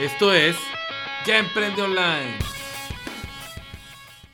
Esto 0.00 0.32
es 0.32 0.54
Ya 1.26 1.38
Emprende 1.38 1.82
Online. 1.82 2.38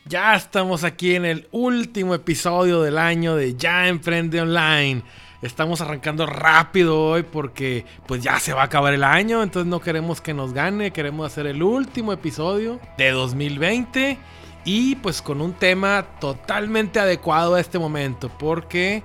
Ya 0.04 0.34
estamos 0.34 0.84
aquí 0.84 1.14
en 1.14 1.24
el 1.24 1.48
último 1.52 2.14
episodio 2.14 2.82
del 2.82 2.98
año 2.98 3.34
de 3.34 3.54
Ya 3.56 3.88
Emprende 3.88 4.42
Online. 4.42 5.02
Estamos 5.40 5.80
arrancando 5.80 6.26
rápido 6.26 7.02
hoy 7.02 7.22
porque 7.22 7.86
pues 8.06 8.22
ya 8.22 8.38
se 8.40 8.52
va 8.52 8.60
a 8.60 8.64
acabar 8.66 8.92
el 8.92 9.04
año, 9.04 9.42
entonces 9.42 9.66
no 9.66 9.80
queremos 9.80 10.20
que 10.20 10.34
nos 10.34 10.52
gane, 10.52 10.90
queremos 10.90 11.32
hacer 11.32 11.46
el 11.46 11.62
último 11.62 12.12
episodio 12.12 12.78
de 12.98 13.12
2020 13.12 14.18
y 14.66 14.96
pues 14.96 15.22
con 15.22 15.40
un 15.40 15.54
tema 15.54 16.04
totalmente 16.20 17.00
adecuado 17.00 17.54
a 17.54 17.60
este 17.60 17.78
momento 17.78 18.30
porque 18.38 19.02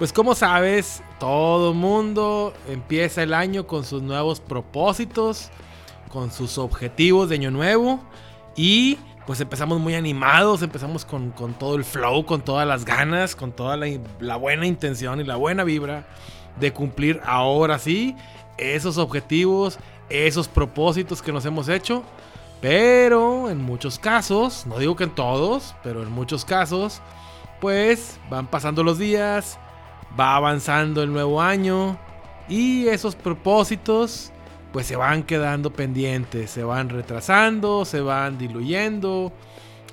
pues 0.00 0.12
como 0.12 0.34
sabes, 0.34 1.04
todo 1.20 1.72
mundo 1.72 2.52
empieza 2.68 3.22
el 3.22 3.32
año 3.32 3.68
con 3.68 3.84
sus 3.84 4.02
nuevos 4.02 4.40
propósitos, 4.40 5.52
con 6.10 6.30
sus 6.30 6.58
objetivos 6.58 7.28
de 7.28 7.36
año 7.36 7.50
nuevo 7.50 8.00
y 8.56 8.98
pues 9.26 9.40
empezamos 9.40 9.78
muy 9.78 9.94
animados, 9.94 10.62
empezamos 10.62 11.04
con, 11.04 11.32
todo 11.58 11.76
el 11.76 11.84
flow, 11.84 12.26
con 12.26 12.42
todas 12.42 12.66
las 12.66 12.84
ganas, 12.84 13.36
con 13.36 13.52
toda 13.52 13.76
la, 13.76 13.86
la, 14.18 14.36
buena 14.36 14.66
intención 14.66 15.20
y 15.20 15.24
la 15.24 15.36
buena 15.36 15.62
vibra 15.62 16.06
de 16.58 16.72
cumplir 16.72 17.20
ahora 17.24 17.78
sí 17.78 18.16
esos 18.58 18.98
objetivos, 18.98 19.78
esos 20.08 20.48
propósitos 20.48 21.22
que 21.22 21.32
nos 21.32 21.44
hemos 21.46 21.68
hecho. 21.68 22.02
Pero 22.60 23.48
en 23.48 23.58
muchos 23.62 23.98
casos, 23.98 24.66
no 24.66 24.78
digo 24.78 24.94
que 24.96 25.04
en 25.04 25.14
todos, 25.14 25.74
pero 25.82 26.02
en 26.02 26.10
muchos 26.10 26.44
casos, 26.44 27.00
pues 27.60 28.18
van 28.28 28.48
pasando 28.48 28.82
los 28.82 28.98
días, 28.98 29.58
va 30.18 30.36
avanzando 30.36 31.02
el 31.02 31.12
nuevo 31.12 31.40
año 31.40 31.96
y 32.48 32.88
esos 32.88 33.14
propósitos 33.14 34.32
pues 34.72 34.86
se 34.86 34.96
van 34.96 35.22
quedando 35.22 35.72
pendientes, 35.72 36.50
se 36.50 36.62
van 36.62 36.88
retrasando, 36.88 37.84
se 37.84 38.00
van 38.00 38.38
diluyendo, 38.38 39.32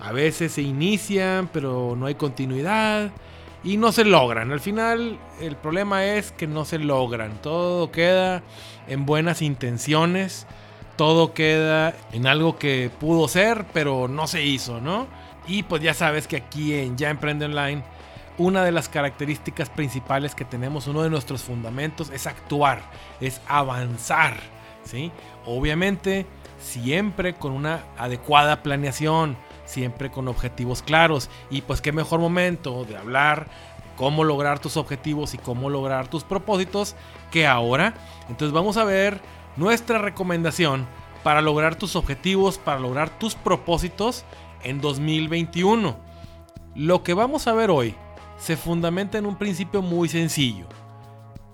a 0.02 0.12
veces 0.12 0.54
se 0.54 0.62
inician 0.62 1.50
pero 1.52 1.96
no 1.98 2.06
hay 2.06 2.16
continuidad 2.16 3.12
y 3.64 3.78
no 3.78 3.92
se 3.92 4.06
logran. 4.06 4.52
Al 4.52 4.60
final 4.60 5.18
el 5.42 5.56
problema 5.56 6.06
es 6.06 6.32
que 6.32 6.48
no 6.48 6.66
se 6.66 6.80
logran, 6.80 7.42
todo 7.42 7.92
queda 7.92 8.44
en 8.88 9.06
buenas 9.06 9.42
intenciones, 9.42 10.48
todo 10.96 11.34
queda 11.34 11.96
en 12.12 12.28
algo 12.28 12.58
que 12.58 12.92
pudo 13.00 13.28
ser 13.28 13.66
pero 13.74 14.08
no 14.08 14.28
se 14.28 14.44
hizo, 14.44 14.80
¿no? 14.82 15.08
Y 15.48 15.64
pues 15.64 15.82
ya 15.82 15.94
sabes 15.94 16.28
que 16.28 16.38
aquí 16.38 16.74
en 16.74 16.98
Ya 16.98 17.10
Emprende 17.10 17.46
Online 17.46 17.84
una 18.38 18.64
de 18.64 18.72
las 18.72 18.88
características 18.88 19.70
principales 19.70 20.36
que 20.36 20.46
tenemos, 20.46 20.88
uno 20.88 21.02
de 21.02 21.10
nuestros 21.10 21.42
fundamentos 21.42 22.12
es 22.12 22.28
actuar, 22.28 22.82
es 23.20 23.42
avanzar, 23.48 24.38
Obviamente, 25.46 26.26
siempre 26.60 27.34
con 27.36 27.52
una 27.52 27.84
adecuada 27.98 28.64
planeación, 28.64 29.38
siempre 29.66 30.10
con 30.10 30.28
objetivos 30.28 30.82
claros 30.82 31.30
y 31.50 31.62
pues 31.62 31.82
qué 31.82 31.92
mejor 31.92 32.20
momento 32.20 32.86
de 32.86 32.98
hablar 32.98 33.48
cómo 33.98 34.24
lograr 34.24 34.60
tus 34.60 34.78
objetivos 34.78 35.34
y 35.34 35.38
cómo 35.38 35.70
lograr 35.70 36.08
tus 36.08 36.24
propósitos 36.24 36.96
que 37.32 37.46
ahora. 37.46 37.96
Entonces 38.30 38.54
vamos 38.54 38.78
a 38.78 38.86
ver 38.86 39.20
nuestra 39.58 39.98
recomendación 39.98 40.86
para 41.24 41.42
lograr 41.42 41.76
tus 41.76 41.98
objetivos, 41.98 42.58
para 42.58 42.80
lograr 42.80 43.10
tus 43.20 43.36
propósitos 43.36 44.24
en 44.64 44.80
2021. 44.80 45.98
Lo 46.76 47.04
que 47.04 47.14
vamos 47.14 47.48
a 47.48 47.54
ver 47.54 47.70
hoy 47.72 47.96
se 48.38 48.56
fundamenta 48.56 49.18
en 49.18 49.26
un 49.26 49.36
principio 49.36 49.82
muy 49.82 50.08
sencillo. 50.08 50.68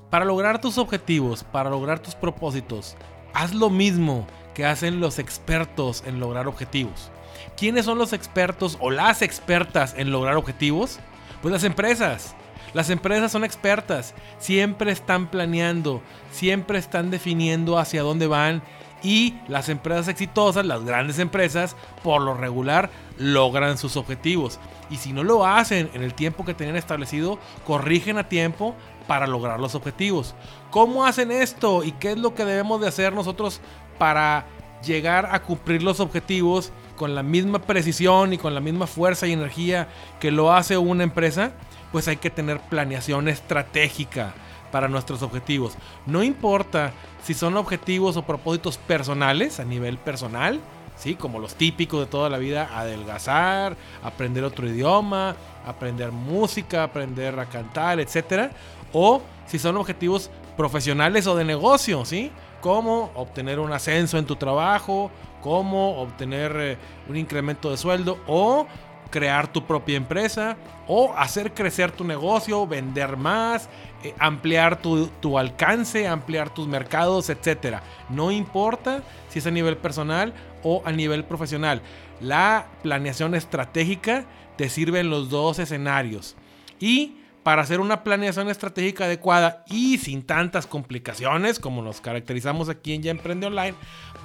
Para 0.10 0.26
lograr 0.26 0.62
tus 0.62 0.78
objetivos, 0.78 1.44
para 1.44 1.72
lograr 1.72 2.00
tus 2.00 2.14
propósitos, 2.14 2.96
haz 3.34 3.54
lo 3.54 3.70
mismo 3.70 4.28
que 4.54 4.66
hacen 4.66 5.00
los 5.00 5.20
expertos 5.20 6.04
en 6.06 6.20
lograr 6.20 6.48
objetivos. 6.48 7.12
¿Quiénes 7.58 7.86
son 7.86 7.98
los 7.98 8.14
expertos 8.14 8.78
o 8.80 8.92
las 8.92 9.22
expertas 9.22 9.94
en 9.98 10.12
lograr 10.12 10.38
objetivos? 10.38 11.00
Pues 11.42 11.52
las 11.52 11.64
empresas. 11.64 12.36
Las 12.74 12.90
empresas 12.90 13.32
son 13.32 13.44
expertas, 13.44 14.16
siempre 14.40 14.92
están 14.92 15.28
planeando, 15.30 16.02
siempre 16.32 16.80
están 16.80 17.12
definiendo 17.12 17.78
hacia 17.78 18.02
dónde 18.02 18.26
van 18.26 18.64
y 19.04 19.36
las 19.50 19.68
empresas 19.68 20.08
exitosas, 20.08 20.66
las 20.66 20.84
grandes 20.86 21.20
empresas, 21.20 21.76
por 22.02 22.22
lo 22.22 22.34
regular 22.34 22.90
logran 23.18 23.78
sus 23.78 23.98
objetivos. 23.98 24.60
Y 24.90 24.98
si 24.98 25.12
no 25.12 25.24
lo 25.24 25.46
hacen 25.46 25.90
en 25.94 26.02
el 26.02 26.14
tiempo 26.14 26.46
que 26.46 26.54
tenían 26.54 26.78
establecido, 26.78 27.38
corrigen 27.66 28.18
a 28.18 28.30
tiempo 28.30 28.76
para 29.06 29.28
lograr 29.28 29.60
los 29.60 29.76
objetivos. 29.76 30.34
¿Cómo 30.72 31.06
hacen 31.06 31.32
esto 31.32 31.84
y 31.84 31.92
qué 31.92 32.14
es 32.14 32.18
lo 32.18 32.34
que 32.34 32.46
debemos 32.46 32.80
de 32.80 32.88
hacer 32.88 33.14
nosotros 33.14 33.60
para 33.98 34.46
llegar 34.84 35.30
a 35.32 35.42
cumplir 35.42 35.84
los 35.84 36.00
objetivos 36.00 36.72
con 36.96 37.14
la 37.16 37.24
misma 37.24 37.60
precisión 37.60 38.34
y 38.34 38.38
con 38.38 38.54
la 38.54 38.62
misma 38.62 38.88
fuerza 38.88 39.28
y 39.28 39.34
energía 39.34 39.90
que 40.22 40.32
lo 40.32 40.54
hace 40.54 40.78
una 40.78 41.04
empresa? 41.04 41.52
Pues 41.92 42.08
hay 42.08 42.18
que 42.18 42.30
tener 42.30 42.60
planeación 42.60 43.28
estratégica 43.28 44.34
para 44.74 44.88
nuestros 44.88 45.22
objetivos. 45.22 45.74
No 46.08 46.24
importa 46.24 46.94
si 47.24 47.36
son 47.36 47.56
objetivos 47.58 48.18
o 48.18 48.24
propósitos 48.24 48.80
personales 48.80 49.60
a 49.60 49.66
nivel 49.66 50.00
personal, 50.00 50.60
¿sí? 50.98 51.14
Como 51.14 51.38
los 51.38 51.54
típicos 51.54 52.00
de 52.00 52.08
toda 52.08 52.28
la 52.28 52.40
vida, 52.40 52.72
adelgazar, 52.74 53.78
aprender 54.04 54.44
otro 54.44 54.68
idioma, 54.68 55.36
aprender 55.68 56.12
música, 56.12 56.82
aprender 56.82 57.40
a 57.40 57.46
cantar, 57.46 58.00
etc. 58.00 58.52
O 58.92 59.22
si 59.46 59.60
son 59.60 59.78
objetivos 59.78 60.32
profesionales 60.58 61.28
o 61.28 61.36
de 61.36 61.46
negocio, 61.46 62.04
¿sí? 62.04 62.32
Como 62.60 63.12
obtener 63.14 63.60
un 63.60 63.72
ascenso 63.72 64.18
en 64.18 64.26
tu 64.26 64.38
trabajo, 64.38 65.12
como 65.44 66.02
obtener 66.02 66.56
eh, 66.58 66.78
un 67.08 67.16
incremento 67.16 67.70
de 67.70 67.78
sueldo 67.78 68.18
o 68.26 68.66
crear 69.14 69.54
tu 69.54 69.68
propia 69.68 69.96
empresa 69.96 70.58
o 70.88 71.14
hacer 71.16 71.54
crecer 71.54 71.92
tu 71.92 72.04
negocio, 72.04 72.66
vender 72.66 73.16
más, 73.16 73.70
eh, 74.04 74.16
ampliar 74.18 74.82
tu, 74.82 75.06
tu, 75.22 75.38
alcance, 75.38 76.08
ampliar 76.08 76.52
tus 76.52 76.68
mercados, 76.68 77.30
etc. 77.30 77.78
No 78.10 78.32
importa 78.32 79.04
si 79.30 79.38
es 79.38 79.46
a 79.46 79.52
nivel 79.52 79.78
personal 79.78 80.34
o 80.64 80.82
a 80.84 80.92
nivel 80.92 81.26
profesional. 81.26 81.84
La 82.22 82.66
planeación 82.82 83.36
estratégica 83.36 84.26
te 84.58 84.68
sirve 84.68 85.00
en 85.00 85.12
los 85.12 85.30
dos 85.30 85.60
escenarios. 85.60 86.36
Y 86.80 87.18
para 87.44 87.62
hacer 87.62 87.82
una 87.82 88.04
planeación 88.04 88.50
estratégica 88.50 89.06
adecuada 89.06 89.64
y 89.68 90.00
sin 90.00 90.24
tantas 90.24 90.66
complicaciones 90.66 91.60
como 91.60 91.84
nos 91.84 92.02
caracterizamos 92.02 92.68
aquí 92.68 92.94
en 92.94 93.04
Ya 93.04 93.12
Emprende 93.12 93.46
Online, 93.46 93.76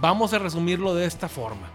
vamos 0.00 0.32
a 0.32 0.38
resumirlo 0.38 0.94
de 0.94 1.04
esta 1.04 1.28
forma. 1.28 1.68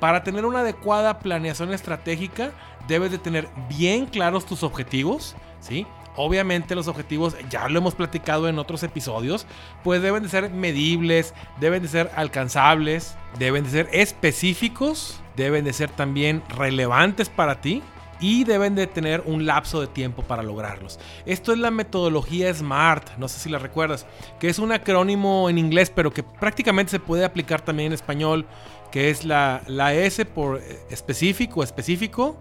Para 0.00 0.22
tener 0.22 0.44
una 0.44 0.60
adecuada 0.60 1.18
planeación 1.18 1.72
estratégica, 1.72 2.52
debes 2.86 3.10
de 3.10 3.18
tener 3.18 3.48
bien 3.68 4.06
claros 4.06 4.46
tus 4.46 4.62
objetivos, 4.62 5.34
¿sí? 5.60 5.86
Obviamente 6.16 6.74
los 6.74 6.88
objetivos, 6.88 7.36
ya 7.48 7.68
lo 7.68 7.78
hemos 7.78 7.94
platicado 7.94 8.48
en 8.48 8.58
otros 8.58 8.82
episodios, 8.82 9.46
pues 9.84 10.02
deben 10.02 10.24
de 10.24 10.28
ser 10.28 10.50
medibles, 10.50 11.32
deben 11.60 11.82
de 11.82 11.88
ser 11.88 12.10
alcanzables, 12.16 13.16
deben 13.38 13.64
de 13.64 13.70
ser 13.70 13.88
específicos, 13.92 15.20
deben 15.36 15.64
de 15.64 15.72
ser 15.72 15.90
también 15.90 16.42
relevantes 16.48 17.28
para 17.28 17.60
ti, 17.60 17.82
y 18.20 18.44
deben 18.44 18.74
de 18.74 18.86
tener 18.86 19.22
un 19.26 19.46
lapso 19.46 19.80
de 19.80 19.86
tiempo 19.86 20.22
para 20.22 20.42
lograrlos. 20.42 20.98
Esto 21.26 21.52
es 21.52 21.58
la 21.58 21.70
metodología 21.70 22.52
SMART, 22.52 23.16
no 23.16 23.28
sé 23.28 23.38
si 23.38 23.48
la 23.48 23.58
recuerdas, 23.58 24.06
que 24.40 24.48
es 24.48 24.58
un 24.58 24.72
acrónimo 24.72 25.48
en 25.48 25.58
inglés, 25.58 25.92
pero 25.94 26.12
que 26.12 26.22
prácticamente 26.22 26.90
se 26.90 27.00
puede 27.00 27.24
aplicar 27.24 27.60
también 27.60 27.88
en 27.88 27.92
español, 27.92 28.46
que 28.90 29.10
es 29.10 29.24
la, 29.24 29.62
la 29.66 29.94
S 29.94 30.24
por 30.24 30.62
específico, 30.90 31.62
específico, 31.62 32.38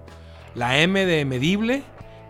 la 0.55 0.79
M 0.79 1.05
de 1.05 1.25
medible, 1.25 1.83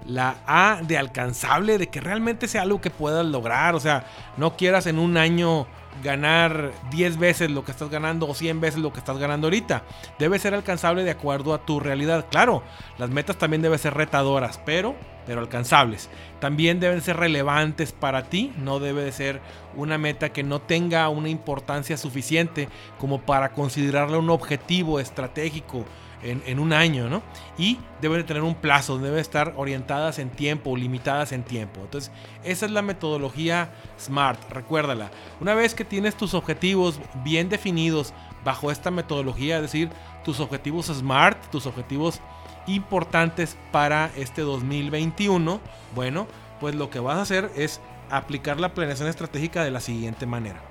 la 0.05 0.38
A 0.45 0.81
de 0.83 0.97
alcanzable, 0.97 1.78
de 1.78 1.88
que 1.88 2.01
realmente 2.01 2.47
sea 2.47 2.63
algo 2.63 2.81
que 2.81 2.89
puedas 2.89 3.25
lograr. 3.25 3.75
O 3.75 3.79
sea, 3.79 4.06
no 4.38 4.56
quieras 4.56 4.88
en 4.88 5.00
un 5.00 5.17
año 5.17 5.67
ganar 6.03 6.71
10 6.92 7.18
veces 7.18 7.51
lo 7.51 7.63
que 7.63 7.71
estás 7.71 7.89
ganando 7.89 8.27
o 8.27 8.33
100 8.33 8.62
veces 8.62 8.80
lo 8.80 8.92
que 8.94 9.00
estás 9.00 9.18
ganando 9.18 9.48
ahorita. 9.48 9.83
Debe 10.19 10.39
ser 10.39 10.54
alcanzable 10.54 11.04
de 11.04 11.12
acuerdo 11.12 11.54
a 11.54 11.66
tu 11.66 11.80
realidad. 11.80 12.25
Claro, 12.30 12.63
las 12.98 13.10
metas 13.10 13.38
también 13.38 13.62
deben 13.62 13.80
ser 13.80 13.94
retadoras, 13.94 14.60
pero, 14.66 14.95
pero 15.25 15.42
alcanzables. 15.42 16.10
También 16.39 16.80
deben 16.80 17.01
ser 17.01 17.18
relevantes 17.18 17.92
para 17.92 18.24
ti. 18.24 18.54
No 18.57 18.80
debe 18.80 19.04
de 19.04 19.12
ser 19.12 19.42
una 19.75 19.98
meta 19.98 20.30
que 20.30 20.44
no 20.44 20.60
tenga 20.60 21.10
una 21.10 21.30
importancia 21.30 21.98
suficiente 21.98 22.69
como 23.00 23.21
para 23.21 23.51
considerarla 23.51 24.18
un 24.18 24.30
objetivo 24.30 25.00
estratégico 25.00 25.86
en, 26.24 26.60
un 26.60 26.74
año, 26.74 27.10
¿no? 27.10 27.22
Y 27.58 27.80
deben 28.02 28.19
de 28.19 28.24
tener 28.24 28.44
un 28.44 28.56
plazo, 28.56 28.98
deben 28.98 29.19
estar 29.19 29.54
orientadas 29.56 30.19
en 30.19 30.30
tiempo, 30.30 30.75
limitadas 30.75 31.31
en 31.31 31.44
tiempo. 31.44 31.81
Entonces, 31.81 32.12
esa 32.44 32.66
es 32.66 32.72
la 32.72 32.81
metodología 32.81 33.69
SMART, 34.00 34.52
recuérdala. 34.52 35.12
Una 35.40 35.54
vez 35.54 35.75
que 35.75 35.86
tienes 35.86 36.16
tus 36.16 36.34
objetivos 36.34 37.00
bien 37.24 37.50
definidos 37.50 38.14
bajo 38.44 38.72
esta 38.72 38.92
metodología, 38.92 39.58
es 39.58 39.64
decir, 39.64 39.90
tus 40.24 40.40
objetivos 40.40 40.88
SMART, 40.88 41.50
tus 41.52 41.66
objetivos 41.66 42.22
importantes 42.66 43.58
para 43.72 44.12
este 44.18 44.42
2021, 44.42 45.60
bueno, 45.96 46.28
pues 46.60 46.75
lo 46.75 46.90
que 46.90 47.00
vas 47.00 47.18
a 47.18 47.22
hacer 47.22 47.52
es 47.56 47.80
aplicar 48.10 48.60
la 48.60 48.74
planeación 48.74 49.08
estratégica 49.08 49.64
de 49.64 49.72
la 49.72 49.80
siguiente 49.80 50.25
manera. 50.25 50.62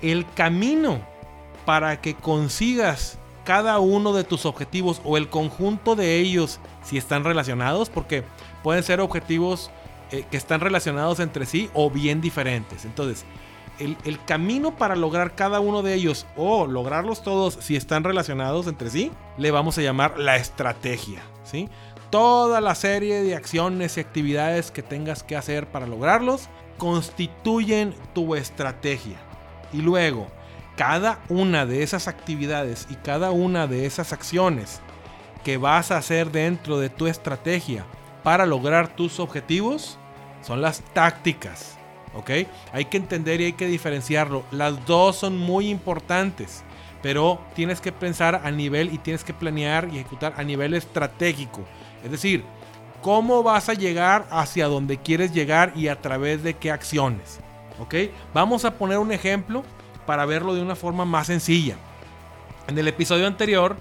El 0.00 0.26
camino 0.34 1.00
para 1.64 2.00
que 2.00 2.14
consigas 2.14 3.18
cada 3.44 3.78
uno 3.78 4.12
de 4.12 4.24
tus 4.24 4.46
objetivos 4.46 5.00
o 5.04 5.16
el 5.16 5.28
conjunto 5.28 5.94
de 5.94 6.18
ellos 6.18 6.60
si 6.82 6.98
están 6.98 7.24
relacionados, 7.24 7.90
porque 7.90 8.24
pueden 8.62 8.82
ser 8.82 9.00
objetivos 9.00 9.70
eh, 10.10 10.24
que 10.30 10.36
están 10.36 10.60
relacionados 10.60 11.20
entre 11.20 11.46
sí 11.46 11.70
o 11.74 11.90
bien 11.90 12.20
diferentes. 12.20 12.84
Entonces, 12.84 13.24
el, 13.78 14.24
camino 14.24 14.76
para 14.76 14.96
lograr 14.96 15.34
cada 15.34 15.60
uno 15.60 15.82
de 15.82 15.94
ellos 15.94 16.26
o 16.36 16.66
lograrlos 16.66 17.22
todos 17.22 17.58
si 17.60 17.76
están 17.76 18.04
relacionados 18.04 18.66
entre 18.66 18.90
sí, 18.90 19.10
le 19.36 19.50
vamos 19.50 19.78
a 19.78 19.82
llamar 19.82 20.18
la 20.18 20.36
estrategia. 20.36 21.22
¿sí? 21.42 21.68
Toda 22.10 22.60
la 22.60 22.74
serie 22.74 23.22
de 23.22 23.34
acciones 23.34 23.96
y 23.96 24.00
actividades 24.00 24.70
que 24.70 24.82
tengas 24.82 25.22
que 25.22 25.36
hacer 25.36 25.66
para 25.66 25.86
lograrlos 25.86 26.48
constituyen 26.78 27.94
tu 28.14 28.34
estrategia. 28.36 29.16
Y 29.72 29.78
luego, 29.78 30.28
cada 30.76 31.20
una 31.28 31.66
de 31.66 31.82
esas 31.82 32.08
actividades 32.08 32.86
y 32.90 32.94
cada 32.96 33.30
una 33.30 33.66
de 33.66 33.86
esas 33.86 34.12
acciones 34.12 34.80
que 35.44 35.56
vas 35.56 35.90
a 35.90 35.98
hacer 35.98 36.32
dentro 36.32 36.78
de 36.78 36.88
tu 36.88 37.06
estrategia 37.06 37.84
para 38.22 38.46
lograr 38.46 38.96
tus 38.96 39.20
objetivos 39.20 39.98
son 40.42 40.60
las 40.60 40.80
tácticas. 40.92 41.78
¿Ok? 42.14 42.30
Hay 42.72 42.84
que 42.86 42.96
entender 42.96 43.40
y 43.40 43.46
hay 43.46 43.52
que 43.52 43.66
diferenciarlo. 43.66 44.44
Las 44.50 44.86
dos 44.86 45.16
son 45.16 45.36
muy 45.36 45.68
importantes. 45.68 46.62
Pero 47.02 47.40
tienes 47.54 47.80
que 47.80 47.92
pensar 47.92 48.40
a 48.44 48.50
nivel 48.50 48.92
y 48.92 48.98
tienes 48.98 49.24
que 49.24 49.34
planear 49.34 49.88
y 49.92 49.98
ejecutar 49.98 50.34
a 50.36 50.42
nivel 50.42 50.74
estratégico. 50.74 51.62
Es 52.02 52.10
decir, 52.10 52.44
cómo 53.02 53.42
vas 53.42 53.68
a 53.68 53.74
llegar 53.74 54.26
hacia 54.30 54.68
donde 54.68 54.96
quieres 54.96 55.34
llegar 55.34 55.72
y 55.76 55.88
a 55.88 56.00
través 56.00 56.42
de 56.42 56.54
qué 56.54 56.70
acciones. 56.70 57.40
¿Ok? 57.78 57.94
Vamos 58.32 58.64
a 58.64 58.78
poner 58.78 58.98
un 58.98 59.12
ejemplo 59.12 59.64
para 60.06 60.26
verlo 60.26 60.54
de 60.54 60.62
una 60.62 60.76
forma 60.76 61.04
más 61.04 61.26
sencilla. 61.26 61.76
En 62.66 62.78
el 62.78 62.88
episodio 62.88 63.26
anterior, 63.26 63.76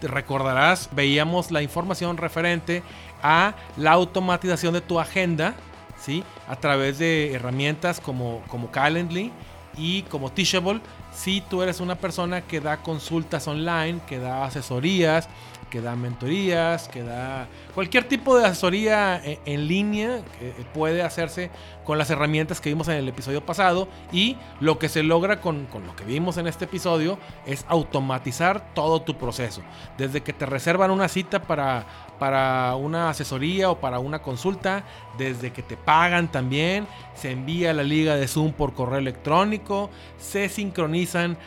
te 0.00 0.08
recordarás, 0.08 0.88
veíamos 0.92 1.50
la 1.50 1.62
información 1.62 2.16
referente 2.16 2.82
a 3.22 3.54
la 3.76 3.92
automatización 3.92 4.74
de 4.74 4.80
tu 4.80 5.00
agenda, 5.00 5.54
¿sí? 6.00 6.22
A 6.48 6.56
través 6.56 6.98
de 6.98 7.32
herramientas 7.34 8.00
como, 8.00 8.42
como 8.48 8.70
Calendly 8.70 9.32
y 9.76 10.02
como 10.02 10.30
Teachable. 10.30 10.80
Si 11.12 11.40
tú 11.40 11.62
eres 11.62 11.80
una 11.80 11.96
persona 11.96 12.42
que 12.42 12.60
da 12.60 12.76
consultas 12.76 13.48
online, 13.48 14.00
que 14.06 14.18
da 14.18 14.44
asesorías, 14.44 15.28
que 15.70 15.80
da 15.80 15.96
mentorías, 15.96 16.88
que 16.88 17.02
da 17.02 17.46
cualquier 17.74 18.04
tipo 18.04 18.38
de 18.38 18.46
asesoría 18.46 19.20
e, 19.24 19.38
en, 19.44 19.68
línea 19.68 20.22
que 20.38 20.52
puede 20.74 21.02
hacerse 21.02 21.50
con 21.84 21.98
las 21.98 22.10
herramientas 22.10 22.60
que 22.60 22.70
vimos 22.70 22.88
en 22.88 22.94
el 22.94 23.08
episodio 23.08 23.44
pasado 23.44 23.88
y 24.12 24.36
lo 24.60 24.78
que 24.78 24.88
se 24.88 25.02
logra 25.02 25.40
con, 25.40 25.66
con, 25.66 25.86
lo 25.86 25.94
que 25.96 26.04
vimos 26.04 26.36
en 26.38 26.46
este 26.46 26.64
episodio 26.64 27.18
es 27.46 27.64
automatizar 27.68 28.74
todo 28.74 29.02
tu 29.02 29.16
proceso. 29.16 29.62
Desde 29.96 30.22
que 30.22 30.32
te 30.32 30.46
reservan 30.46 30.90
una 30.90 31.08
cita 31.08 31.42
para, 31.42 31.86
para 32.18 32.74
una 32.76 33.10
asesoría 33.10 33.70
o 33.70 33.80
para 33.80 33.98
una 33.98 34.20
consulta, 34.20 34.84
desde 35.16 35.52
que 35.52 35.62
te 35.62 35.76
pagan 35.76 36.30
también, 36.30 36.86
se 37.14 37.30
envía 37.30 37.72
la 37.72 37.82
liga 37.82 38.16
de 38.16 38.28
Zoom 38.28 38.52
por 38.52 38.74
correo 38.74 38.98
electrónico, 38.98 39.90
se 40.18 40.48
sincronizan 40.48 41.38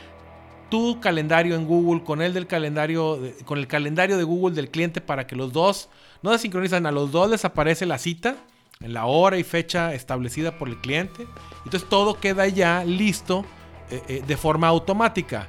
tu 0.71 0.99
calendario 1.01 1.55
en 1.55 1.67
Google 1.67 2.03
con 2.03 2.21
el 2.21 2.33
del 2.33 2.47
calendario, 2.47 3.19
con 3.45 3.59
el 3.59 3.67
calendario 3.67 4.17
de 4.17 4.23
Google 4.23 4.55
del 4.55 4.71
cliente 4.71 5.01
para 5.01 5.27
que 5.27 5.35
los 5.35 5.51
dos 5.53 5.89
no 6.23 6.31
se 6.31 6.39
sincronizan, 6.39 6.85
a 6.85 6.91
los 6.91 7.11
dos 7.11 7.29
les 7.29 7.45
aparece 7.45 7.85
la 7.85 7.99
cita 7.99 8.37
en 8.79 8.93
la 8.93 9.05
hora 9.05 9.37
y 9.37 9.43
fecha 9.43 9.93
establecida 9.93 10.57
por 10.57 10.69
el 10.69 10.79
cliente. 10.79 11.27
Entonces 11.65 11.87
todo 11.87 12.19
queda 12.19 12.47
ya 12.47 12.85
listo 12.85 13.45
eh, 13.91 14.01
eh, 14.07 14.23
de 14.25 14.37
forma 14.37 14.69
automática. 14.69 15.47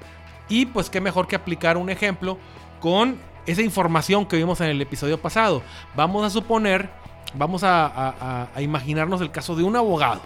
Y 0.48 0.66
pues 0.66 0.90
qué 0.90 1.00
mejor 1.00 1.28
que 1.28 1.36
aplicar 1.36 1.76
un 1.76 1.88
ejemplo 1.88 2.36
con 2.80 3.16
esa 3.46 3.62
información 3.62 4.26
que 4.26 4.36
vimos 4.36 4.60
en 4.60 4.66
el 4.66 4.82
episodio 4.82 5.22
pasado. 5.22 5.62
Vamos 5.94 6.24
a 6.24 6.30
suponer, 6.30 6.90
vamos 7.34 7.62
a 7.64 8.50
imaginarnos 8.58 9.20
el 9.20 9.30
caso 9.30 9.54
de 9.54 9.62
un 9.62 9.76
abogado 9.76 10.20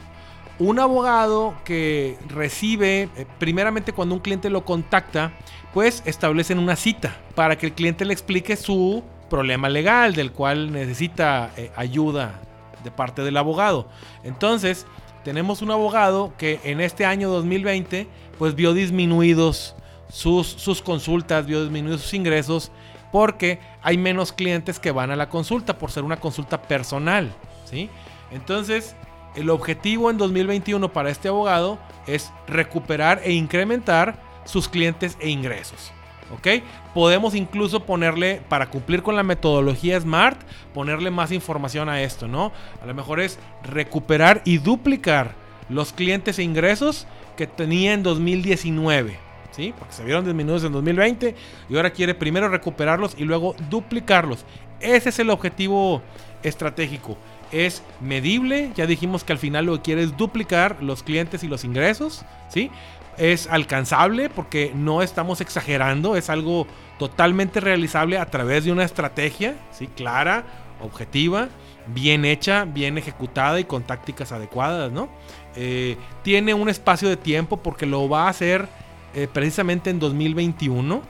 un 0.58 0.78
abogado 0.78 1.54
que 1.64 2.16
recibe, 2.28 3.08
eh, 3.16 3.26
primeramente 3.38 3.92
cuando 3.92 4.14
un 4.14 4.20
cliente 4.20 4.50
lo 4.50 4.64
contacta, 4.64 5.32
pues 5.74 6.02
establecen 6.06 6.58
una 6.58 6.76
cita 6.76 7.16
para 7.34 7.58
que 7.58 7.66
el 7.66 7.72
cliente 7.72 8.04
le 8.04 8.12
explique 8.12 8.56
su 8.56 9.02
problema 9.28 9.68
legal 9.68 10.14
del 10.14 10.32
cual 10.32 10.72
necesita 10.72 11.50
eh, 11.56 11.70
ayuda 11.76 12.40
de 12.82 12.90
parte 12.90 13.22
del 13.22 13.36
abogado. 13.36 13.88
Entonces, 14.24 14.86
tenemos 15.24 15.60
un 15.60 15.70
abogado 15.70 16.32
que 16.38 16.60
en 16.64 16.80
este 16.80 17.04
año 17.04 17.28
2020 17.28 18.06
pues 18.38 18.54
vio 18.54 18.72
disminuidos 18.72 19.74
sus, 20.08 20.46
sus 20.46 20.80
consultas, 20.82 21.46
vio 21.46 21.62
disminuidos 21.62 22.02
sus 22.02 22.14
ingresos 22.14 22.70
porque 23.12 23.58
hay 23.82 23.98
menos 23.98 24.32
clientes 24.32 24.78
que 24.78 24.92
van 24.92 25.10
a 25.10 25.16
la 25.16 25.28
consulta 25.28 25.78
por 25.78 25.90
ser 25.90 26.04
una 26.04 26.18
consulta 26.18 26.62
personal, 26.62 27.32
¿sí? 27.64 27.90
Entonces, 28.30 28.94
el 29.36 29.50
objetivo 29.50 30.10
en 30.10 30.18
2021 30.18 30.92
para 30.92 31.10
este 31.10 31.28
abogado 31.28 31.78
es 32.06 32.32
recuperar 32.48 33.20
e 33.22 33.32
incrementar 33.32 34.18
sus 34.44 34.68
clientes 34.68 35.16
e 35.20 35.28
ingresos. 35.28 35.92
¿Ok? 36.34 36.64
Podemos 36.92 37.36
incluso 37.36 37.84
ponerle, 37.84 38.42
para 38.48 38.68
cumplir 38.68 39.02
con 39.02 39.14
la 39.14 39.22
metodología 39.22 40.00
SMART, 40.00 40.40
ponerle 40.74 41.10
más 41.12 41.30
información 41.30 41.88
a 41.88 42.02
esto, 42.02 42.26
¿no? 42.26 42.50
A 42.82 42.86
lo 42.86 42.94
mejor 42.94 43.20
es 43.20 43.38
recuperar 43.62 44.42
y 44.44 44.58
duplicar 44.58 45.34
los 45.68 45.92
clientes 45.92 46.38
e 46.38 46.42
ingresos 46.42 47.06
que 47.36 47.46
tenía 47.46 47.92
en 47.92 48.02
2019. 48.02 49.18
¿Sí? 49.52 49.72
Porque 49.78 49.94
se 49.94 50.04
vieron 50.04 50.24
disminuidos 50.24 50.64
en 50.64 50.72
2020 50.72 51.34
y 51.70 51.76
ahora 51.76 51.90
quiere 51.90 52.14
primero 52.14 52.48
recuperarlos 52.48 53.14
y 53.16 53.24
luego 53.24 53.54
duplicarlos. 53.70 54.44
Ese 54.80 55.08
es 55.08 55.18
el 55.18 55.30
objetivo 55.30 56.02
estratégico 56.42 57.16
es 57.52 57.82
medible. 58.00 58.72
Ya 58.74 58.86
dijimos 58.86 59.24
que 59.24 59.32
al 59.32 59.38
final 59.38 59.66
lo 59.66 59.76
que 59.76 59.82
quiere 59.82 60.02
es 60.02 60.16
duplicar 60.16 60.82
los 60.82 61.02
clientes 61.02 61.42
y 61.44 61.48
los 61.48 61.64
ingresos. 61.64 62.24
¿sí? 62.48 62.70
Es 63.16 63.46
alcanzable 63.46 64.28
porque 64.28 64.72
no 64.74 65.02
estamos 65.02 65.40
exagerando. 65.40 66.16
Es 66.16 66.30
algo 66.30 66.66
totalmente 66.98 67.60
realizable 67.60 68.18
a 68.18 68.26
través 68.26 68.64
de 68.64 68.72
una 68.72 68.84
estrategia 68.84 69.54
¿sí? 69.70 69.86
clara, 69.86 70.44
objetiva, 70.80 71.48
bien 71.86 72.24
hecha, 72.24 72.64
bien 72.64 72.98
ejecutada 72.98 73.60
y 73.60 73.64
con 73.64 73.82
tácticas 73.82 74.32
adecuadas. 74.32 74.92
¿no? 74.92 75.08
Eh, 75.54 75.96
tiene 76.22 76.54
un 76.54 76.68
espacio 76.68 77.08
de 77.08 77.16
tiempo 77.16 77.58
porque 77.58 77.86
lo 77.86 78.08
va 78.08 78.26
a 78.26 78.30
hacer 78.30 78.68
eh, 79.14 79.28
precisamente 79.32 79.90
en 79.90 79.98
2021. 79.98 81.02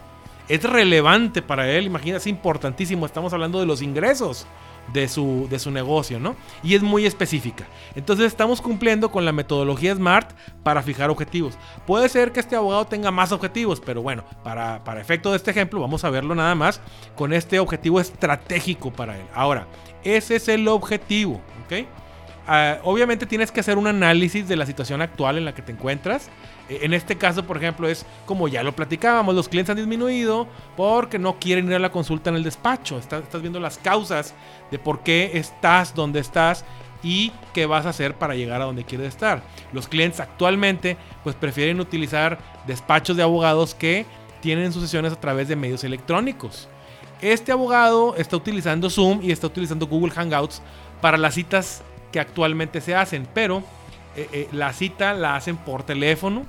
Es 0.48 0.62
relevante 0.62 1.42
para 1.42 1.68
él, 1.68 1.86
imagina, 1.86 2.18
es 2.18 2.26
importantísimo. 2.28 3.04
Estamos 3.04 3.32
hablando 3.32 3.58
de 3.58 3.66
los 3.66 3.82
ingresos 3.82 4.46
de 4.92 5.08
su, 5.08 5.46
de 5.50 5.58
su 5.58 5.70
negocio, 5.70 6.18
¿no? 6.20 6.36
Y 6.62 6.74
es 6.74 6.82
muy 6.82 7.06
específica. 7.06 7.66
Entonces 7.94 8.26
estamos 8.26 8.60
cumpliendo 8.60 9.10
con 9.10 9.24
la 9.24 9.32
metodología 9.32 9.94
SMART 9.94 10.32
para 10.62 10.82
fijar 10.82 11.10
objetivos. 11.10 11.58
Puede 11.86 12.08
ser 12.08 12.32
que 12.32 12.40
este 12.40 12.56
abogado 12.56 12.86
tenga 12.86 13.10
más 13.10 13.32
objetivos, 13.32 13.80
pero 13.80 14.02
bueno, 14.02 14.24
para, 14.42 14.82
para 14.84 15.00
efecto 15.00 15.30
de 15.30 15.36
este 15.36 15.50
ejemplo, 15.50 15.80
vamos 15.80 16.04
a 16.04 16.10
verlo 16.10 16.34
nada 16.34 16.54
más 16.54 16.80
con 17.14 17.32
este 17.32 17.58
objetivo 17.58 18.00
estratégico 18.00 18.92
para 18.92 19.16
él. 19.16 19.24
Ahora, 19.34 19.66
ese 20.04 20.36
es 20.36 20.48
el 20.48 20.68
objetivo, 20.68 21.40
¿ok? 21.64 21.86
Ah, 22.46 22.78
obviamente 22.84 23.26
tienes 23.26 23.50
que 23.50 23.60
hacer 23.60 23.76
un 23.76 23.88
análisis 23.88 24.46
de 24.46 24.56
la 24.56 24.66
situación 24.66 25.02
actual 25.02 25.36
en 25.36 25.44
la 25.44 25.54
que 25.54 25.62
te 25.62 25.72
encuentras. 25.72 26.30
E, 26.68 26.84
en 26.84 26.94
este 26.94 27.16
caso, 27.16 27.44
por 27.44 27.56
ejemplo, 27.56 27.88
es 27.88 28.04
como 28.24 28.48
ya 28.48 28.62
lo 28.62 28.74
platicábamos, 28.74 29.34
los 29.34 29.48
clientes 29.48 29.70
han 29.70 29.76
disminuido 29.76 30.46
porque 30.76 31.18
no 31.18 31.38
quieren 31.38 31.66
ir 31.66 31.74
a 31.74 31.78
la 31.78 31.92
consulta 31.92 32.30
en 32.30 32.36
el 32.36 32.44
despacho. 32.44 32.98
Estás, 32.98 33.22
viendo 33.40 33.60
las 33.60 33.78
causas 33.78 34.34
de 34.70 34.78
por 34.78 35.00
qué 35.00 35.32
estás 35.34 35.94
donde 35.94 36.20
estás 36.20 36.64
y 37.02 37.32
qué 37.52 37.66
vas 37.66 37.86
a 37.86 37.90
hacer 37.90 38.14
para 38.14 38.34
llegar 38.34 38.60
a 38.62 38.64
donde 38.64 38.84
quieres 38.84 39.08
estar. 39.08 39.42
Los 39.72 39.88
clientes 39.88 40.20
actualmente 40.20 40.96
pues 41.22 41.36
prefieren 41.36 41.80
utilizar 41.80 42.38
despachos 42.66 43.16
de 43.16 43.22
abogados 43.22 43.74
que 43.74 44.06
tienen 44.40 44.72
sus 44.72 44.82
sesiones 44.82 45.12
a 45.12 45.20
través 45.20 45.48
de 45.48 45.56
medios 45.56 45.84
electrónicos. 45.84 46.68
Este 47.20 47.52
abogado 47.52 48.14
está 48.16 48.36
utilizando 48.36 48.90
Zoom 48.90 49.20
y 49.22 49.30
está 49.30 49.46
utilizando 49.46 49.86
Google 49.86 50.12
Hangouts 50.12 50.60
para 51.00 51.16
las 51.16 51.34
citas 51.34 51.82
que 52.12 52.20
actualmente 52.20 52.80
se 52.80 52.94
hacen, 52.94 53.26
pero 53.32 53.62
eh, 54.16 54.28
eh, 54.32 54.48
la 54.52 54.72
cita 54.72 55.14
la 55.14 55.36
hacen 55.36 55.56
por 55.56 55.82
teléfono. 55.82 56.46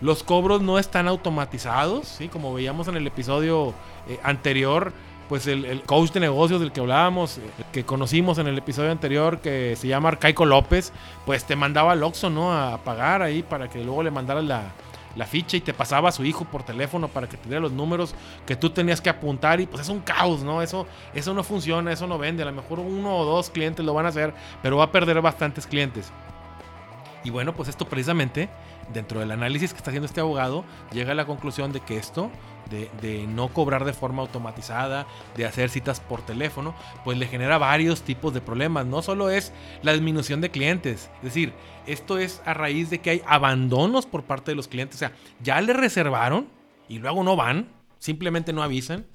Los 0.00 0.22
cobros 0.22 0.62
no 0.62 0.78
están 0.78 1.08
automatizados, 1.08 2.08
¿sí? 2.08 2.28
como 2.28 2.54
veíamos 2.54 2.88
en 2.88 2.96
el 2.96 3.06
episodio 3.06 3.74
eh, 4.08 4.18
anterior, 4.22 4.92
pues 5.28 5.46
el, 5.46 5.82
coach 5.82 6.10
de 6.10 6.20
negocios 6.20 6.60
del 6.60 6.72
que 6.72 6.80
hablábamos, 6.80 7.38
que 7.72 7.84
conocimos 7.84 8.38
en 8.38 8.48
el 8.48 8.58
episodio 8.58 8.90
anterior, 8.90 9.40
que 9.40 9.76
se 9.76 9.86
llama 9.86 10.08
Arcaico 10.08 10.44
López, 10.44 10.92
pues 11.24 11.44
te 11.44 11.54
mandaba 11.54 11.92
al 11.92 12.02
Oxxo, 12.02 12.30
¿no? 12.30 12.52
A 12.52 12.78
pagar 12.78 13.22
ahí 13.22 13.42
para 13.42 13.68
que 13.68 13.84
luego 13.84 14.02
le 14.02 14.10
mandaras 14.10 14.42
la, 14.42 14.72
la 15.16 15.26
ficha 15.26 15.56
y 15.56 15.60
te 15.60 15.74
pasaba 15.74 16.08
a 16.08 16.12
su 16.12 16.24
hijo 16.24 16.44
por 16.44 16.62
teléfono 16.62 17.08
para 17.08 17.28
que 17.28 17.36
te 17.36 17.48
diera 17.48 17.60
los 17.60 17.72
números 17.72 18.14
que 18.46 18.56
tú 18.56 18.70
tenías 18.70 19.00
que 19.00 19.10
apuntar 19.10 19.60
y 19.60 19.66
pues 19.66 19.82
es 19.82 19.88
un 19.88 20.00
caos, 20.00 20.42
¿no? 20.42 20.62
Eso, 20.62 20.86
eso 21.14 21.34
no 21.34 21.42
funciona, 21.42 21.92
eso 21.92 22.06
no 22.06 22.18
vende. 22.18 22.42
A 22.42 22.46
lo 22.46 22.52
mejor 22.52 22.80
uno 22.80 23.16
o 23.16 23.24
dos 23.24 23.50
clientes 23.50 23.84
lo 23.84 23.94
van 23.94 24.06
a 24.06 24.08
hacer, 24.08 24.32
pero 24.62 24.78
va 24.78 24.84
a 24.84 24.92
perder 24.92 25.20
bastantes 25.20 25.66
clientes. 25.66 26.10
Y 27.22 27.30
bueno, 27.30 27.54
pues 27.54 27.68
esto 27.68 27.86
precisamente, 27.86 28.48
dentro 28.92 29.20
del 29.20 29.30
análisis 29.30 29.72
que 29.72 29.76
está 29.76 29.90
haciendo 29.90 30.06
este 30.06 30.20
abogado, 30.20 30.64
llega 30.92 31.12
a 31.12 31.14
la 31.14 31.26
conclusión 31.26 31.72
de 31.72 31.80
que 31.80 31.98
esto, 31.98 32.30
de, 32.70 33.26
no 33.26 33.48
cobrar 33.48 33.84
de 33.84 33.92
forma 33.92 34.22
automatizada, 34.22 35.06
de 35.36 35.44
hacer 35.44 35.68
citas 35.70 36.00
por 36.00 36.22
teléfono, 36.22 36.74
pues 37.04 37.18
le 37.18 37.26
genera 37.26 37.58
varios 37.58 38.02
tipos 38.02 38.32
de 38.32 38.40
problemas. 38.40 38.86
No 38.86 39.02
solo 39.02 39.28
es 39.28 39.52
la 39.82 39.92
disminución 39.92 40.40
de 40.40 40.50
clientes, 40.50 41.10
es 41.16 41.22
decir, 41.22 41.52
esto 41.86 42.18
es 42.18 42.40
a 42.44 42.54
raíz 42.54 42.88
de 42.90 43.00
que 43.00 43.10
hay 43.10 43.22
abandonos 43.26 44.06
por 44.06 44.24
parte 44.24 44.52
de 44.52 44.56
los 44.56 44.68
clientes. 44.68 44.96
O 44.96 45.00
sea, 45.00 45.12
ya 45.42 45.60
le 45.60 45.72
reservaron 45.72 46.48
y 46.88 47.00
luego 47.00 47.22
no 47.22 47.36
van, 47.36 47.68
simplemente 47.98 48.52
no 48.52 48.62
avisan. 48.62 49.06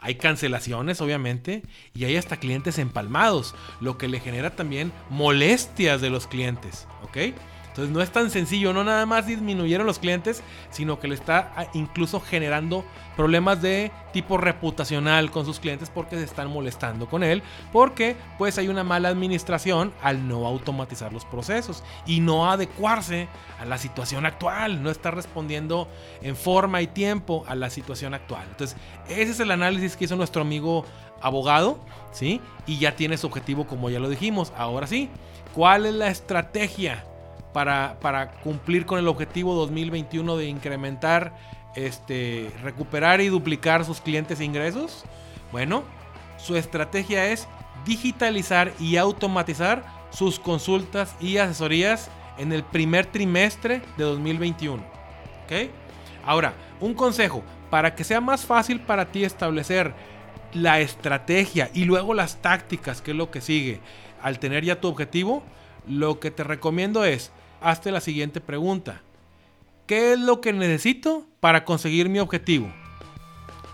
Hay 0.00 0.16
cancelaciones, 0.16 1.00
obviamente, 1.00 1.62
y 1.94 2.04
hay 2.04 2.16
hasta 2.16 2.36
clientes 2.36 2.78
empalmados, 2.78 3.54
lo 3.80 3.96
que 3.96 4.08
le 4.08 4.20
genera 4.20 4.50
también 4.54 4.92
molestias 5.08 6.00
de 6.00 6.10
los 6.10 6.26
clientes, 6.26 6.86
¿ok? 7.04 7.34
Entonces 7.74 7.92
no 7.92 8.00
es 8.00 8.12
tan 8.12 8.30
sencillo, 8.30 8.72
no 8.72 8.84
nada 8.84 9.04
más 9.04 9.26
disminuyeron 9.26 9.84
los 9.84 9.98
clientes, 9.98 10.44
sino 10.70 11.00
que 11.00 11.08
le 11.08 11.16
está 11.16 11.52
ah, 11.56 11.66
incluso 11.74 12.20
generando 12.20 12.84
problemas 13.16 13.60
de 13.60 13.90
tipo 14.12 14.36
reputacional 14.36 15.32
con 15.32 15.44
sus 15.44 15.58
clientes 15.58 15.90
porque 15.90 16.14
se 16.14 16.22
están 16.22 16.52
molestando 16.52 17.08
con 17.08 17.24
él, 17.24 17.42
porque 17.72 18.14
pues 18.38 18.58
hay 18.58 18.68
una 18.68 18.84
mala 18.84 19.08
administración 19.08 19.92
al 20.02 20.28
no 20.28 20.46
automatizar 20.46 21.12
los 21.12 21.24
procesos 21.24 21.82
y 22.06 22.20
no 22.20 22.48
adecuarse 22.48 23.26
a 23.58 23.64
la 23.64 23.76
situación 23.76 24.24
actual, 24.24 24.80
no 24.80 24.88
está 24.88 25.10
respondiendo 25.10 25.88
en 26.22 26.36
forma 26.36 26.80
y 26.80 26.86
tiempo 26.86 27.44
a 27.48 27.56
la 27.56 27.70
situación 27.70 28.14
actual. 28.14 28.46
Entonces, 28.52 28.76
ese 29.08 29.32
es 29.32 29.40
el 29.40 29.50
análisis 29.50 29.96
que 29.96 30.04
hizo 30.04 30.14
nuestro 30.14 30.42
amigo 30.42 30.84
abogado, 31.20 31.80
¿sí? 32.12 32.40
Y 32.68 32.78
ya 32.78 32.94
tiene 32.94 33.16
su 33.16 33.26
objetivo 33.26 33.66
como 33.66 33.90
ya 33.90 33.98
lo 33.98 34.08
dijimos. 34.08 34.52
Ahora 34.56 34.86
sí, 34.86 35.08
¿cuál 35.56 35.86
es 35.86 35.94
la 35.94 36.06
estrategia? 36.06 37.04
Para, 37.54 38.32
cumplir 38.42 38.84
con 38.84 38.98
el 38.98 39.08
objetivo 39.08 39.54
2021 39.54 40.36
de 40.36 40.46
incrementar, 40.46 41.34
este, 41.74 42.50
recuperar 42.62 43.20
y 43.20 43.28
duplicar 43.28 43.84
sus 43.84 44.00
clientes 44.00 44.40
e 44.40 44.44
ingresos? 44.44 45.04
Bueno, 45.52 45.84
su 46.36 46.56
estrategia 46.56 47.30
es 47.30 47.48
digitalizar 47.86 48.72
y 48.78 48.96
automatizar 48.96 49.84
sus 50.10 50.38
consultas 50.38 51.16
y 51.20 51.38
asesorías 51.38 52.10
en 52.38 52.52
el 52.52 52.64
primer 52.64 53.06
trimestre 53.06 53.80
de 53.96 54.04
2021. 54.04 54.82
¿Ok? 55.44 55.70
Ahora, 56.26 56.54
un 56.80 56.94
consejo, 56.94 57.42
para 57.70 57.94
que 57.94 58.04
sea 58.04 58.20
más 58.20 58.44
fácil 58.44 58.80
para 58.80 59.06
ti 59.06 59.24
establecer 59.24 59.94
la 60.52 60.80
estrategia 60.80 61.70
y 61.72 61.84
luego 61.84 62.14
las 62.14 62.36
tácticas, 62.42 63.00
que 63.00 63.12
es 63.12 63.16
lo 63.16 63.30
que 63.30 63.40
sigue, 63.40 63.80
al 64.22 64.38
tener 64.38 64.64
ya 64.64 64.80
tu 64.80 64.88
objetivo, 64.88 65.42
lo 65.86 66.18
que 66.18 66.30
te 66.30 66.44
recomiendo 66.44 67.04
es 67.04 67.30
hazte 67.64 67.90
la 67.90 68.00
siguiente 68.00 68.40
pregunta. 68.40 69.00
¿Qué 69.86 70.12
es 70.12 70.18
lo 70.18 70.40
que 70.40 70.52
necesito 70.52 71.26
para 71.40 71.64
conseguir 71.64 72.08
mi 72.08 72.18
objetivo? 72.18 72.72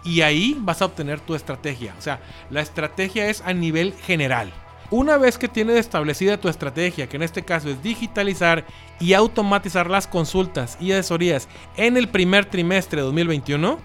Y 0.04 0.22
ahí 0.22 0.56
vas 0.58 0.80
a 0.80 0.86
obtener 0.86 1.20
tu 1.20 1.34
estrategia. 1.34 1.94
O 1.98 2.02
sea, 2.02 2.20
la 2.50 2.62
estrategia 2.62 3.28
es 3.28 3.42
a 3.42 3.52
nivel 3.52 3.92
general. 3.92 4.52
Una 4.90 5.18
vez 5.18 5.38
que 5.38 5.46
tienes 5.46 5.76
establecida 5.76 6.40
tu 6.40 6.48
estrategia, 6.48 7.08
que 7.08 7.16
en 7.16 7.22
este 7.22 7.44
caso 7.44 7.68
es 7.68 7.80
digitalizar 7.80 8.64
y 8.98 9.12
automatizar 9.12 9.88
las 9.88 10.08
consultas 10.08 10.76
y 10.80 10.90
asesorías 10.90 11.48
en 11.76 11.96
el 11.96 12.08
primer 12.08 12.46
trimestre 12.46 13.00
de 13.00 13.04
2021, 13.06 13.78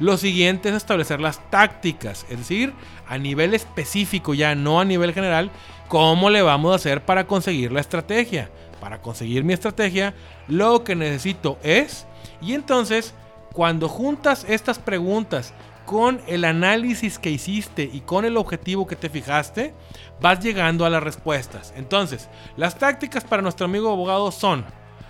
lo 0.00 0.16
siguiente 0.16 0.68
es 0.68 0.74
establecer 0.74 1.20
las 1.20 1.48
tácticas, 1.50 2.26
es 2.28 2.38
decir, 2.38 2.72
a 3.06 3.18
nivel 3.18 3.54
específico 3.54 4.34
ya, 4.34 4.54
no 4.54 4.80
a 4.80 4.84
nivel 4.84 5.12
general, 5.12 5.50
cómo 5.88 6.28
le 6.30 6.42
vamos 6.42 6.72
a 6.72 6.76
hacer 6.76 7.04
para 7.04 7.26
conseguir 7.26 7.70
la 7.70 7.80
estrategia 7.80 8.50
para 8.80 9.00
conseguir 9.00 9.44
mi 9.44 9.52
estrategia, 9.52 10.14
lo 10.46 10.84
que 10.84 10.94
necesito 10.94 11.58
es... 11.62 12.06
Y 12.40 12.54
entonces, 12.54 13.14
cuando 13.52 13.88
juntas 13.88 14.44
estas 14.48 14.78
preguntas 14.78 15.52
con 15.88 16.20
el 16.26 16.44
análisis 16.44 17.18
que 17.18 17.30
hiciste 17.30 17.88
y 17.90 18.00
con 18.00 18.26
el 18.26 18.36
objetivo 18.36 18.86
que 18.86 18.94
te 18.94 19.08
fijaste, 19.08 19.72
vas 20.20 20.38
llegando 20.40 20.84
a 20.84 20.90
las 20.90 21.02
respuestas. 21.02 21.72
Entonces, 21.76 22.28
las 22.56 22.78
tácticas 22.78 23.24
para 23.24 23.40
nuestro 23.40 23.64
amigo 23.64 23.90
abogado 23.90 24.30
son, 24.30 24.66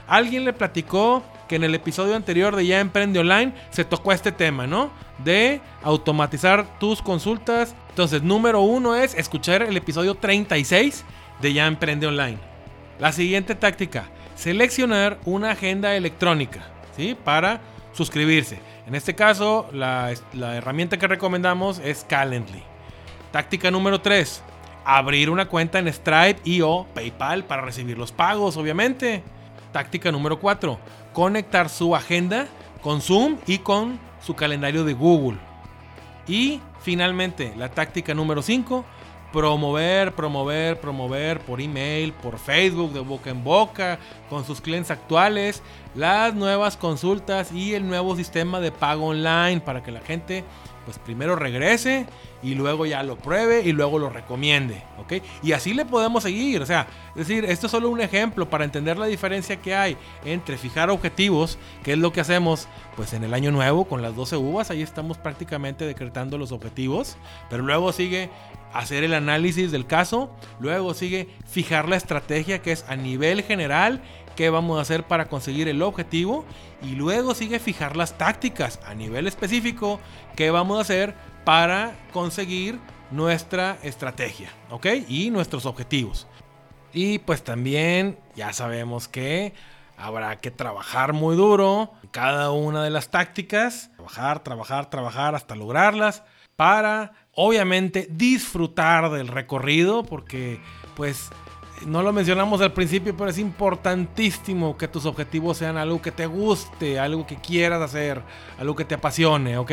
alguien 0.06 0.44
le 0.44 0.52
platicó 0.52 1.24
que 1.48 1.56
en 1.56 1.64
el 1.64 1.74
episodio 1.74 2.14
anterior 2.14 2.54
de 2.54 2.64
Ya 2.64 2.78
Emprende 2.78 3.18
Online 3.18 3.52
se 3.70 3.84
tocó 3.84 4.12
este 4.12 4.30
tema, 4.30 4.68
¿no? 4.68 4.90
De 5.24 5.60
automatizar 5.82 6.78
tus 6.78 7.02
consultas. 7.02 7.74
Entonces, 7.88 8.22
número 8.22 8.60
uno 8.60 8.94
es 8.94 9.14
escuchar 9.14 9.62
el 9.62 9.76
episodio 9.76 10.14
36 10.14 11.04
de 11.40 11.52
Ya 11.52 11.66
Emprende 11.66 12.06
Online. 12.06 12.47
La 12.98 13.12
siguiente 13.12 13.54
táctica, 13.54 14.06
seleccionar 14.34 15.18
una 15.24 15.52
agenda 15.52 15.94
electrónica, 15.94 16.66
¿sí? 16.96 17.16
Para 17.24 17.60
suscribirse. 17.92 18.58
En 18.88 18.94
este 18.94 19.14
caso, 19.14 19.68
la, 19.72 20.12
herramienta 20.34 20.98
que 20.98 21.06
recomendamos 21.06 21.78
es 21.78 22.04
Calendly. 22.08 22.62
Táctica 23.30 23.70
número 23.70 24.00
3, 24.00 24.42
abrir 24.84 25.30
una 25.30 25.46
cuenta 25.46 25.78
en 25.78 25.92
Stripe 25.92 26.40
y 26.44 26.60
o 26.60 26.86
PayPal 26.94 27.44
para 27.44 27.62
recibir 27.62 27.98
los 27.98 28.10
pagos, 28.10 28.56
obviamente. 28.56 29.22
Táctica 29.72 30.10
número 30.10 30.40
4, 30.40 30.78
conectar 31.12 31.68
su 31.68 31.94
agenda 31.94 32.48
con 32.80 33.00
Zoom 33.00 33.36
y 33.46 33.58
con 33.58 34.00
su 34.20 34.34
calendario 34.34 34.82
de 34.82 34.94
Google. 34.94 35.38
Y 36.26 36.60
finalmente, 36.80 37.52
la 37.56 37.68
táctica 37.68 38.12
número 38.12 38.42
5, 38.42 38.84
promover, 39.32 40.14
promover, 40.14 40.80
promover 40.80 41.40
por 41.40 41.60
email, 41.60 42.12
por 42.12 42.38
Facebook, 42.38 42.92
de 42.92 43.00
boca 43.00 43.30
en 43.30 43.44
boca, 43.44 43.98
con 44.30 44.44
sus 44.44 44.60
clientes 44.60 44.90
actuales, 44.90 45.62
las 45.94 46.34
nuevas 46.34 46.76
consultas 46.76 47.52
y 47.52 47.74
el 47.74 47.86
nuevo 47.86 48.16
sistema 48.16 48.60
de 48.60 48.72
pago 48.72 49.06
online 49.06 49.60
para 49.60 49.82
que 49.82 49.92
la 49.92 50.00
gente 50.00 50.44
pues 50.88 50.98
primero 50.98 51.36
regrese 51.36 52.06
y 52.42 52.54
luego 52.54 52.86
ya 52.86 53.02
lo 53.02 53.18
pruebe 53.18 53.60
y 53.60 53.72
luego 53.72 53.98
lo 53.98 54.08
recomiende, 54.08 54.82
¿ok? 54.96 55.22
Y 55.42 55.52
así 55.52 55.74
le 55.74 55.84
podemos 55.84 56.22
seguir, 56.22 56.62
o 56.62 56.64
sea, 56.64 56.86
es 57.10 57.28
decir, 57.28 57.44
esto 57.44 57.66
es 57.66 57.72
solo 57.72 57.90
un 57.90 58.00
ejemplo 58.00 58.48
para 58.48 58.64
entender 58.64 58.96
la 58.96 59.04
diferencia 59.04 59.60
que 59.60 59.74
hay 59.74 59.98
entre 60.24 60.56
fijar 60.56 60.88
objetivos, 60.88 61.58
que 61.84 61.92
es 61.92 61.98
lo 61.98 62.10
que 62.10 62.22
hacemos 62.22 62.68
pues 62.96 63.12
en 63.12 63.22
el 63.22 63.34
año 63.34 63.50
nuevo 63.50 63.84
con 63.84 64.00
las 64.00 64.16
12 64.16 64.38
uvas, 64.38 64.70
ahí 64.70 64.80
estamos 64.80 65.18
prácticamente 65.18 65.84
decretando 65.84 66.38
los 66.38 66.52
objetivos, 66.52 67.18
pero 67.50 67.62
luego 67.62 67.92
sigue 67.92 68.30
hacer 68.72 69.04
el 69.04 69.12
análisis 69.12 69.70
del 69.70 69.86
caso, 69.86 70.30
luego 70.58 70.94
sigue 70.94 71.28
fijar 71.46 71.86
la 71.86 71.96
estrategia 71.96 72.60
que 72.62 72.72
es 72.72 72.86
a 72.88 72.96
nivel 72.96 73.42
general, 73.42 74.00
qué 74.38 74.50
vamos 74.50 74.78
a 74.78 74.82
hacer 74.82 75.02
para 75.02 75.28
conseguir 75.28 75.66
el 75.66 75.82
objetivo 75.82 76.44
y 76.80 76.94
luego 76.94 77.34
sigue 77.34 77.58
fijar 77.58 77.96
las 77.96 78.16
tácticas 78.18 78.78
a 78.86 78.94
nivel 78.94 79.26
específico, 79.26 79.98
qué 80.36 80.52
vamos 80.52 80.78
a 80.78 80.82
hacer 80.82 81.16
para 81.44 81.96
conseguir 82.12 82.78
nuestra 83.10 83.78
estrategia, 83.82 84.52
¿ok? 84.70 84.86
Y 85.08 85.30
nuestros 85.30 85.66
objetivos. 85.66 86.28
Y 86.92 87.18
pues 87.18 87.42
también 87.42 88.16
ya 88.36 88.52
sabemos 88.52 89.08
que 89.08 89.54
habrá 89.96 90.38
que 90.38 90.52
trabajar 90.52 91.14
muy 91.14 91.34
duro 91.34 91.90
cada 92.12 92.52
una 92.52 92.84
de 92.84 92.90
las 92.90 93.08
tácticas, 93.08 93.90
trabajar, 93.96 94.44
trabajar, 94.44 94.88
trabajar 94.88 95.34
hasta 95.34 95.56
lograrlas 95.56 96.22
para 96.54 97.10
obviamente 97.32 98.06
disfrutar 98.08 99.10
del 99.10 99.26
recorrido 99.26 100.04
porque 100.04 100.60
pues 100.94 101.28
no 101.86 102.02
lo 102.02 102.12
mencionamos 102.12 102.60
al 102.60 102.72
principio, 102.72 103.16
pero 103.16 103.30
es 103.30 103.38
importantísimo 103.38 104.76
que 104.76 104.88
tus 104.88 105.06
objetivos 105.06 105.58
sean 105.58 105.76
algo 105.76 106.00
que 106.00 106.12
te 106.12 106.26
guste, 106.26 106.98
algo 106.98 107.26
que 107.26 107.36
quieras 107.36 107.80
hacer, 107.80 108.22
algo 108.58 108.74
que 108.74 108.84
te 108.84 108.94
apasione, 108.94 109.58
¿ok? 109.58 109.70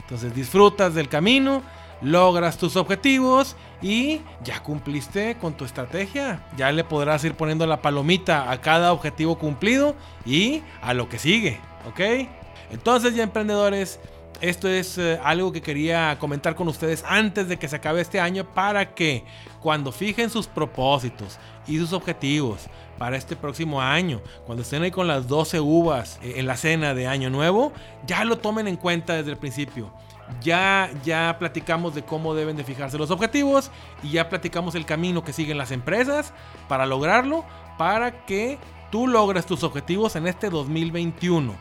Entonces 0.00 0.34
disfrutas 0.34 0.94
del 0.94 1.08
camino, 1.08 1.62
logras 2.00 2.58
tus 2.58 2.76
objetivos 2.76 3.56
y 3.80 4.20
ya 4.42 4.62
cumpliste 4.62 5.36
con 5.40 5.54
tu 5.54 5.64
estrategia. 5.64 6.46
Ya 6.56 6.72
le 6.72 6.84
podrás 6.84 7.24
ir 7.24 7.34
poniendo 7.34 7.66
la 7.66 7.82
palomita 7.82 8.50
a 8.50 8.60
cada 8.60 8.92
objetivo 8.92 9.38
cumplido 9.38 9.94
y 10.24 10.62
a 10.80 10.94
lo 10.94 11.08
que 11.08 11.18
sigue, 11.18 11.60
¿ok? 11.88 12.28
Entonces 12.70 13.14
ya 13.14 13.22
emprendedores, 13.22 14.00
esto 14.42 14.68
es 14.68 14.98
eh, 14.98 15.20
algo 15.22 15.52
que 15.52 15.62
quería 15.62 16.18
comentar 16.18 16.56
con 16.56 16.66
ustedes 16.66 17.04
antes 17.06 17.48
de 17.48 17.58
que 17.58 17.68
se 17.68 17.76
acabe 17.76 18.00
este 18.00 18.18
año 18.18 18.44
para 18.44 18.92
que 18.92 19.24
cuando 19.60 19.92
fijen 19.92 20.30
sus 20.30 20.48
propósitos 20.48 21.38
y 21.68 21.78
sus 21.78 21.92
objetivos 21.92 22.66
para 22.98 23.16
este 23.16 23.36
próximo 23.36 23.80
año, 23.80 24.20
cuando 24.44 24.62
estén 24.62 24.82
ahí 24.82 24.90
con 24.90 25.06
las 25.06 25.28
12 25.28 25.60
uvas 25.60 26.18
eh, 26.22 26.34
en 26.38 26.48
la 26.48 26.56
cena 26.56 26.92
de 26.92 27.06
año 27.06 27.30
nuevo, 27.30 27.72
ya 28.04 28.24
lo 28.24 28.38
tomen 28.38 28.66
en 28.66 28.76
cuenta 28.76 29.14
desde 29.14 29.30
el 29.30 29.38
principio. 29.38 29.92
Ya, 30.40 30.90
ya 31.04 31.36
platicamos 31.38 31.94
de 31.94 32.02
cómo 32.02 32.34
deben 32.34 32.56
de 32.56 32.64
fijarse 32.64 32.98
los 32.98 33.12
objetivos 33.12 33.70
y 34.02 34.10
ya 34.10 34.28
platicamos 34.28 34.74
el 34.74 34.86
camino 34.86 35.22
que 35.22 35.32
siguen 35.32 35.56
las 35.56 35.70
empresas 35.70 36.32
para 36.68 36.84
lograrlo, 36.86 37.44
para 37.78 38.24
que 38.24 38.58
tú 38.90 39.06
logres 39.06 39.46
tus 39.46 39.62
objetivos 39.62 40.16
en 40.16 40.26
este 40.26 40.50
2021. 40.50 41.54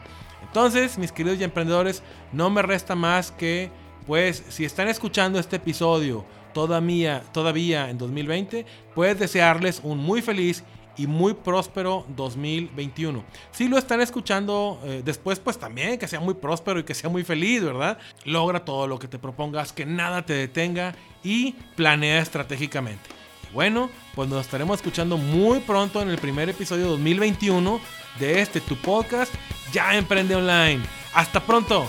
Entonces, 0.52 0.98
mis 0.98 1.14
queridos 1.14 1.40
y 1.40 1.46
emprendedores, 1.46 2.04
no 2.34 2.50
me 2.50 2.62
resta 2.62 2.94
más 2.94 3.32
que, 3.32 3.72
pues, 4.06 4.44
si 4.50 4.66
están 4.66 4.90
escuchando 4.90 5.40
este 5.40 5.56
episodio 5.56 6.26
todavía, 6.54 7.24
todavía 7.32 7.90
en 7.90 7.98
2020, 7.98 8.66
pues 8.94 9.18
desearles 9.18 9.80
un 9.82 10.00
muy 10.00 10.22
feliz 10.22 10.66
y 10.98 11.08
muy 11.08 11.36
próspero 11.36 12.06
2021. 12.18 13.24
Si 13.52 13.70
lo 13.70 13.78
están 13.78 14.02
escuchando 14.02 14.78
eh, 14.84 15.02
después, 15.06 15.40
pues 15.40 15.58
también 15.58 15.98
que 15.98 16.06
sea 16.06 16.20
muy 16.20 16.34
próspero 16.34 16.82
y 16.82 16.84
que 16.84 16.96
sea 16.96 17.10
muy 17.10 17.24
feliz, 17.24 17.64
¿verdad? 17.64 17.98
Logra 18.26 18.66
todo 18.66 18.88
lo 18.88 19.00
que 19.00 19.08
te 19.08 19.20
propongas, 19.20 19.72
que 19.72 19.86
nada 19.86 20.26
te 20.26 20.34
detenga 20.34 20.96
y 21.24 21.54
planea 21.78 22.20
estratégicamente. 22.20 23.21
Bueno, 23.54 23.90
pues 24.16 24.30
nos 24.30 24.42
estaremos 24.42 24.78
escuchando 24.78 25.18
muy 25.18 25.60
pronto 25.60 26.02
en 26.02 26.10
el 26.10 26.18
primer 26.18 26.50
episodio 26.50 26.88
2021 26.88 27.82
de 28.20 28.42
este 28.42 28.62
tu 28.62 28.76
podcast, 28.78 29.34
Ya 29.74 29.96
Emprende 29.96 30.36
Online. 30.36 30.82
Hasta 31.14 31.42
pronto. 31.42 31.88